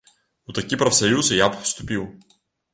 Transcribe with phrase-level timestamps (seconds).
[0.51, 2.11] У такі прафсаюз і я б уступіў.